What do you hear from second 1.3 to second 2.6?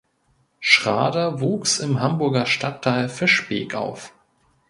wuchs im Hamburger